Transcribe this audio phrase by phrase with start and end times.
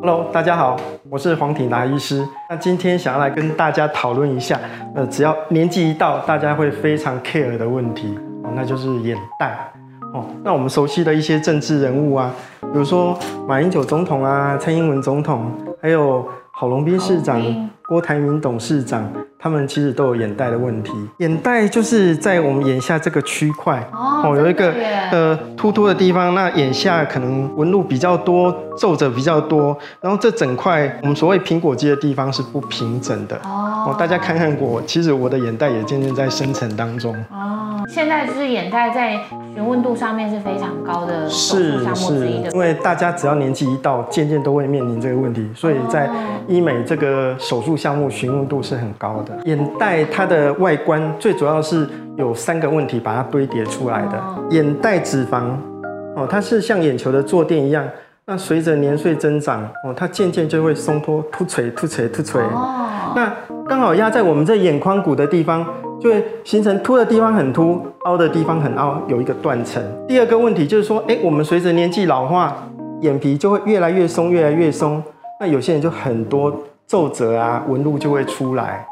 [0.00, 0.76] Hello，大家好，
[1.10, 2.24] 我是黄挺达医师。
[2.48, 4.56] 那今天想要来跟大家讨论一下，
[4.94, 9.58] 呃，只要年纪一到，大家会非常 care 的问题哦，那就是眼袋
[10.14, 10.24] 哦。
[10.44, 15.50] 那我们熟悉的一些政治人物啊，比如说马英九总统啊、蔡英文总统，
[15.82, 17.42] 还有郝龙斌市长、
[17.88, 19.10] 郭台铭董事长。
[19.40, 24.74] 他们其实都有眼袋的问题，眼袋就是在我们眼下这个区块哦，有一个
[25.12, 33.94] 呃突突的地方，那眼下可能纹路比较多，皱褶比较多，然后这整块我们所谓苹果肌的地方是不平整的哦。
[33.96, 37.57] 大家看看我，其实我的眼袋也渐渐在生成当中哦。
[37.88, 39.18] 现在就是眼袋在
[39.54, 46.08] 询问度上面是非常高的手术项目之一的，因为大家只要年纪一到，渐渐都会面临这个问题，所以在
[46.46, 49.36] 医美这个手术项目询问度是很高的。
[49.46, 54.22] 眼袋它的外观最主要是有三个问题把它堆叠出来的。
[54.50, 55.52] 眼袋脂肪
[56.14, 57.88] 哦，它是像眼球的坐垫一样，
[58.26, 62.40] 那随着年岁增长哦，它渐渐就会松脱、突垂、突垂、突垂。
[62.42, 63.32] 哦，那
[63.66, 65.66] 刚好压在我们这眼眶骨的地方，
[66.00, 69.82] 就会形成凸的地方很凸，凹的地方很凹，有一个断层。
[70.06, 72.56] 第二个问题就是说，哎，我们随着年纪老化，
[73.00, 75.02] 眼皮就会越来越松，越来越松。
[75.40, 76.52] 那有些人就很多
[76.86, 78.86] 皱褶啊、纹路就会出来。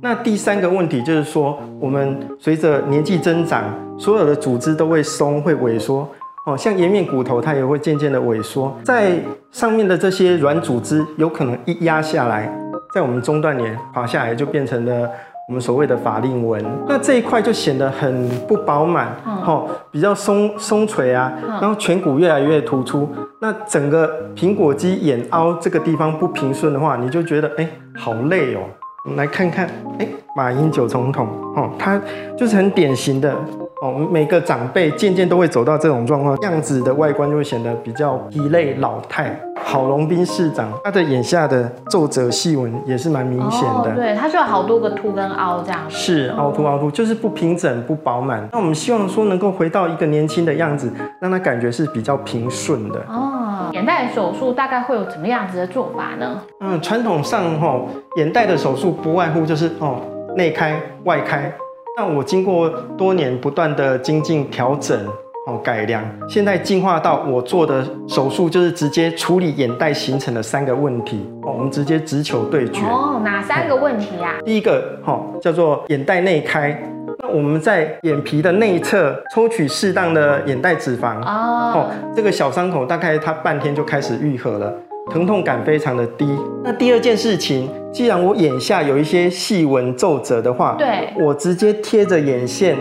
[0.00, 3.64] 那第三个问题就是说，我们随着年纪增长，
[3.98, 6.08] 所有的组织都会松、会萎缩。
[6.46, 8.76] 哦，像颜面骨头，它也会渐渐的萎缩。
[8.84, 9.12] 在
[9.52, 12.52] 上面的这些软组织，有可能一压下来，
[12.94, 15.08] 在我们中段脸滑下来，就变成了
[15.52, 16.64] 我们所谓的法令纹。
[16.88, 19.14] 那这一块就显得很不饱满，
[19.44, 23.06] 哦，比较松松垂啊，然后颧骨越来越突出。
[23.38, 28.60] 那整个苹果肌眼凹这个地方不平顺的话，你就觉得哎，好累哦。
[29.04, 32.00] 我们来看看，哎，马英九总统，哦，他
[32.34, 33.36] 就是很典型的，
[33.82, 39.36] 哦，每个长辈渐渐都会走到这种状况，样子的外观就会显得比较疲累老态。
[39.64, 48.48] 郝龙斌市长，他的眼下的皱褶细纹也是蛮明显的，对，他就有好多个凸跟凹这样，是凹凸凹凸，就是不平整不饱满。
[48.52, 50.88] 那我们希望说能够回到一个年轻的样子，
[51.20, 53.00] 让他感觉是比较平顺的。
[53.08, 56.40] 哦，眼袋手术大概会有怎么样子的做法呢？
[56.60, 57.80] 嗯，传统上哈，
[58.16, 59.96] 眼袋的手术不外乎就是哦
[60.36, 61.52] 内开外开。
[61.96, 64.98] 那我经过多年不断的精进调整。
[65.44, 71.28] 哦，改良，现在进化到我做的手术就是直接处理眼袋形成的三个问题。
[71.42, 72.80] 哦，我们直接直球对决。
[72.86, 74.36] 哦，哪三个问题呀？
[74.44, 76.80] 第一个，哈，叫做眼袋内开。
[77.18, 81.20] 那我们在眼皮的内侧抽取适当的眼袋脂肪。
[81.24, 84.72] 哦，这个小伤口大概它半天就开始愈合了，
[85.10, 86.28] 疼痛感非常的低。
[86.62, 92.76] 那第二件事情，既然我眼下有一些细纹皱褶的话，对，我直接贴着眼线。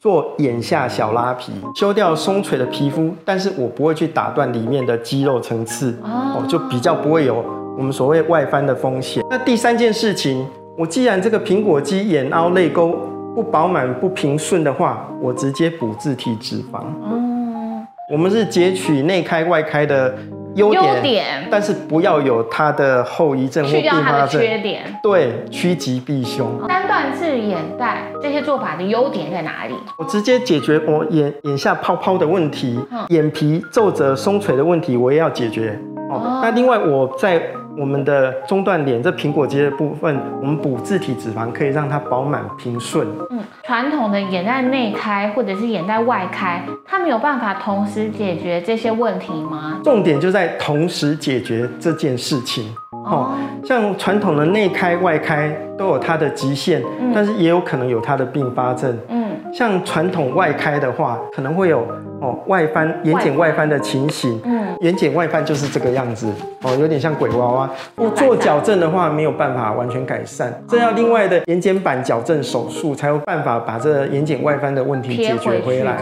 [0.00, 7.42] 做眼下小拉皮，修掉松垂的皮肤，但是我不会去打断里面的肌肉层次，哦，就比较不会有
[7.78, 9.24] 我们所谓外翻的风险。
[9.30, 10.46] 那第三件事情，
[10.76, 12.94] 我既然这个苹果肌眼凹泪沟
[13.34, 16.84] 不饱满不平顺的话，我直接补自体脂肪。
[17.10, 20.14] 嗯，我们是截取内开外开的。
[20.54, 20.70] 优
[21.02, 24.40] 点，但是不要有它的后遗症或并发症。
[24.40, 26.46] 缺点，对，趋吉避凶。
[26.68, 29.74] 三段式眼袋这些做法的优点在哪里？
[29.98, 32.78] 我直接解决我眼眼下泡泡的问题，
[33.08, 35.78] 眼皮皱褶松垂的问题，我也要解决。
[36.10, 37.42] 哦，那另外我在。
[37.76, 43.06] 我们的中段脸这苹果肌的部分，我们补自体脂肪可以让它饱满平顺。
[43.30, 49.80] 嗯，传统的眼袋内开或者是眼袋外开，它没有办法同时解决这些问题吗？
[49.82, 52.64] 重点就在同时解决这件事情。
[52.90, 56.82] 哦，像传统的内开外开都有它的极限，
[57.14, 58.96] 但是也有可能有它的并发症。
[59.08, 61.86] 嗯，像传统外开的话，可能会有
[62.24, 64.40] 哦外翻眼睑外翻的情形。
[64.44, 66.26] 嗯，眼睑外翻就是这个样子
[66.62, 67.70] 哦，有点像鬼娃娃。
[67.94, 75.98] 不做矫正的话，没有办法完全改善，这要另外的眼睑板矫正手术才有办法把这眼睑外翻的问题解决回来。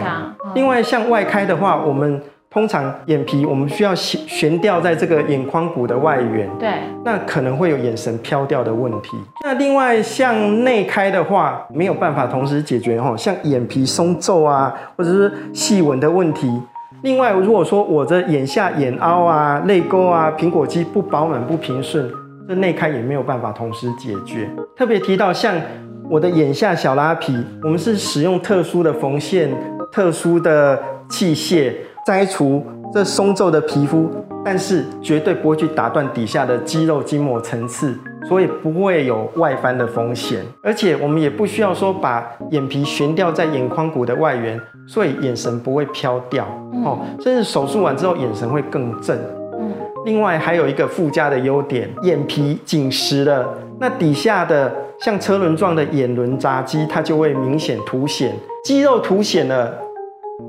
[0.55, 2.21] 另外，向外开的话，我们。
[2.53, 6.69] 通常眼皮我们需要悬悬吊在这个眼眶骨的外缘，对，
[7.03, 9.17] 那可能会有眼神飘掉的问题。
[9.43, 16.47] 那另外像内开的话，没有办法同时解决哈，像眼皮松皱啊，或者是细纹的问题。
[17.01, 22.07] 另外，如果说我的眼下眼凹啊、泪沟啊、苹果肌不饱满不平顺，
[22.47, 24.47] 这内开也没有办法同时解决。
[24.77, 25.55] 特别提到像
[26.07, 29.49] 我的眼下小拉皮，我们是使用特殊的缝线、
[29.91, 30.79] 特殊的
[31.09, 31.73] 器械。
[32.05, 32.63] 摘除
[32.93, 34.09] 这松皱的皮肤，
[34.43, 37.97] 但是绝对不会去打断底下的肌肉筋膜层次，
[38.27, 40.41] 所以不会有外翻的风险。
[40.61, 46.45] 而且我们也不需要说把眼皮悬吊在眼眶骨的外缘，所以眼神不会飘掉
[46.83, 46.99] 哦。
[47.21, 49.17] 甚至手术完之后眼神会更正。
[49.57, 49.71] 嗯，
[50.05, 53.47] 另外还有一个附加的优点，眼皮紧实了，
[53.79, 58.35] 那底下的像车轮状的眼轮匝肌，它就会明显凸显，
[58.65, 59.73] 肌肉凸显了，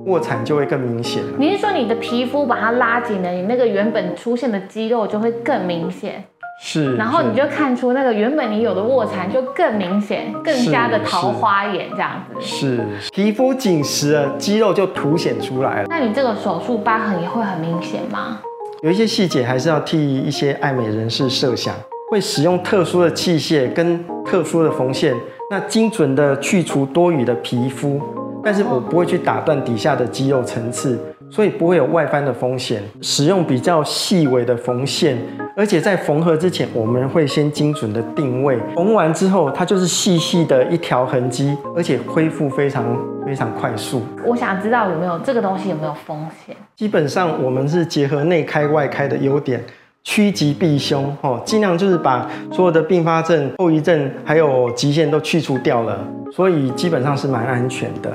[0.07, 1.33] 卧蚕就会更明显了。
[1.39, 6.25] 你是说你的皮肤把它拉紧了，你那个原本出现的肌肉就会更明显，
[6.61, 12.41] 是，然后你就看出那个原本你有的卧蚕就更明显，更加的桃花眼这样子。
[12.41, 12.81] 是
[13.13, 15.87] 皮肤紧实了，肌肉就凸显出来了。
[15.89, 18.41] 那你这个手术疤痕也会很明显吗？
[18.83, 21.75] 有一些细节还是要替一些爱美人士设想，
[22.11, 25.15] 会使用特殊的器械跟特殊的缝线，
[25.51, 27.99] 那精准的去除多余的皮肤，
[28.44, 30.99] 但是我不会去打断底下的肌肉层次，
[31.31, 32.82] 所以不会有外翻的风险。
[33.00, 35.17] 使用比较细微的缝线，
[35.56, 42.85] 而且在缝合之前，我们会先精准的定位，缝完之后它就是细细的一条痕迹，而且恢复非常
[43.25, 44.02] 非常快速。
[44.26, 46.55] 我想知道有没有这个东西有没有风险？
[46.76, 49.64] 基本上我们是结合内开外开的优点，
[50.02, 55.99] 趋吉避凶，哦，尽量就是把所有的并发症、后遗症还有极限都去除掉了，
[56.31, 58.12] 所以基本上是蛮安全的。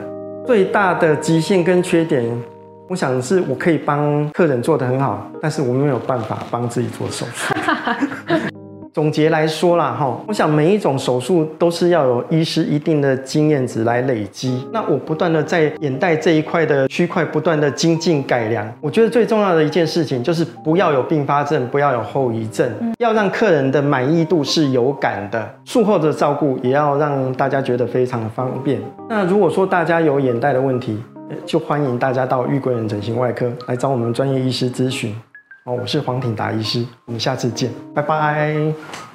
[0.50, 2.26] 最大的极限跟缺点，
[2.88, 7.54] 我想是我可以帮客人做得很好，但是我没有办法帮自己做手术。
[8.94, 14.68] 总结来说啦，哈，我想每一种手术都是要有医师一定的经验值来累积。
[14.74, 18.68] 那我不断的在眼袋这一块的区块不断的精进改良。
[18.82, 25.48] 我觉得最重要的一件事情就是不要有并发症，不要有后遗症，要让客人的满意度是有感的。
[25.66, 28.82] 术后的照顾也要让大家觉得非常的方便。
[29.08, 30.98] 那如果说大家有眼袋的问题，
[31.30, 35.16] 呃就欢迎大家到玉桂人整形外科来找我们专业医师咨询。
[35.74, 39.09] 我是黄挺达医师，我们下次见，拜拜。